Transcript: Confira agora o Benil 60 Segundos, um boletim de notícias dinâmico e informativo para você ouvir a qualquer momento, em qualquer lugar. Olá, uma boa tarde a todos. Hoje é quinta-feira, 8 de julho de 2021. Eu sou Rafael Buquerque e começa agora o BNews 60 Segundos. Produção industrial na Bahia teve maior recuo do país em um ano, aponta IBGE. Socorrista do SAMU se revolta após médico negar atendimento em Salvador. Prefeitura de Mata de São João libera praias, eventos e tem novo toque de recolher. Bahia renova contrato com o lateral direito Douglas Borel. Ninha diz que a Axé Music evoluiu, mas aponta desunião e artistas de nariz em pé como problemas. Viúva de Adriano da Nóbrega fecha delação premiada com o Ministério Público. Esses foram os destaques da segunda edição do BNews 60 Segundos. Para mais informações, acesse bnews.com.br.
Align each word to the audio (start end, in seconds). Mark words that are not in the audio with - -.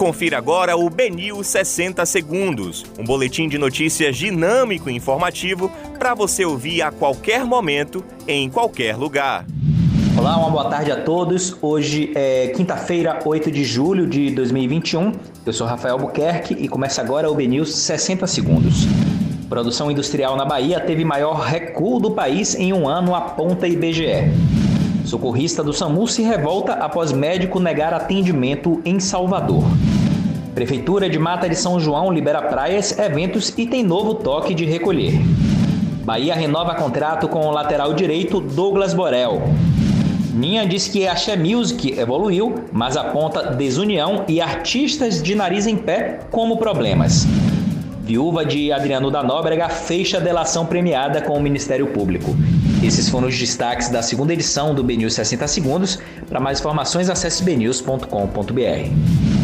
Confira 0.00 0.38
agora 0.38 0.78
o 0.78 0.88
Benil 0.88 1.44
60 1.44 2.06
Segundos, 2.06 2.86
um 2.98 3.04
boletim 3.04 3.50
de 3.50 3.58
notícias 3.58 4.16
dinâmico 4.16 4.88
e 4.88 4.96
informativo 4.96 5.70
para 5.98 6.14
você 6.14 6.42
ouvir 6.42 6.80
a 6.80 6.90
qualquer 6.90 7.44
momento, 7.44 8.02
em 8.26 8.48
qualquer 8.48 8.96
lugar. 8.96 9.44
Olá, 10.16 10.38
uma 10.38 10.48
boa 10.48 10.70
tarde 10.70 10.90
a 10.90 11.02
todos. 11.02 11.54
Hoje 11.60 12.12
é 12.14 12.48
quinta-feira, 12.56 13.18
8 13.22 13.50
de 13.50 13.62
julho 13.62 14.06
de 14.06 14.30
2021. 14.30 15.12
Eu 15.44 15.52
sou 15.52 15.66
Rafael 15.66 15.98
Buquerque 15.98 16.54
e 16.54 16.66
começa 16.66 17.02
agora 17.02 17.30
o 17.30 17.34
BNews 17.34 17.74
60 17.74 18.26
Segundos. 18.26 18.86
Produção 19.50 19.90
industrial 19.90 20.34
na 20.34 20.46
Bahia 20.46 20.80
teve 20.80 21.04
maior 21.04 21.40
recuo 21.40 22.00
do 22.00 22.12
país 22.12 22.54
em 22.54 22.72
um 22.72 22.88
ano, 22.88 23.14
aponta 23.14 23.68
IBGE. 23.68 24.32
Socorrista 25.04 25.64
do 25.64 25.72
SAMU 25.72 26.06
se 26.06 26.22
revolta 26.22 26.74
após 26.74 27.10
médico 27.10 27.58
negar 27.58 27.92
atendimento 27.92 28.80
em 28.84 29.00
Salvador. 29.00 29.64
Prefeitura 30.54 31.08
de 31.08 31.18
Mata 31.18 31.48
de 31.48 31.54
São 31.54 31.78
João 31.78 32.10
libera 32.10 32.42
praias, 32.42 32.98
eventos 32.98 33.54
e 33.56 33.66
tem 33.66 33.84
novo 33.84 34.14
toque 34.14 34.54
de 34.54 34.64
recolher. 34.64 35.20
Bahia 36.04 36.34
renova 36.34 36.74
contrato 36.74 37.28
com 37.28 37.46
o 37.46 37.50
lateral 37.50 37.94
direito 37.94 38.40
Douglas 38.40 38.92
Borel. 38.92 39.42
Ninha 40.34 40.66
diz 40.66 40.88
que 40.88 41.06
a 41.06 41.12
Axé 41.12 41.36
Music 41.36 41.98
evoluiu, 41.98 42.54
mas 42.72 42.96
aponta 42.96 43.54
desunião 43.54 44.24
e 44.26 44.40
artistas 44.40 45.22
de 45.22 45.34
nariz 45.34 45.66
em 45.66 45.76
pé 45.76 46.20
como 46.30 46.56
problemas. 46.56 47.26
Viúva 48.02 48.44
de 48.44 48.72
Adriano 48.72 49.10
da 49.10 49.22
Nóbrega 49.22 49.68
fecha 49.68 50.20
delação 50.20 50.66
premiada 50.66 51.20
com 51.22 51.34
o 51.34 51.40
Ministério 51.40 51.86
Público. 51.88 52.34
Esses 52.82 53.08
foram 53.08 53.28
os 53.28 53.38
destaques 53.38 53.88
da 53.88 54.02
segunda 54.02 54.32
edição 54.32 54.74
do 54.74 54.82
BNews 54.82 55.14
60 55.14 55.46
Segundos. 55.46 55.98
Para 56.28 56.40
mais 56.40 56.58
informações, 56.58 57.08
acesse 57.08 57.44
bnews.com.br. 57.44 59.39